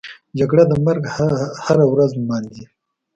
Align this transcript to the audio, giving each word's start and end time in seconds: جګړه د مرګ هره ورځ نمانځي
جګړه 0.39 0.63
د 0.71 0.73
مرګ 0.85 1.03
هره 1.65 1.85
ورځ 1.93 2.11
نمانځي 2.21 2.65